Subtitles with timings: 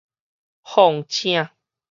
[0.63, 1.51] 況且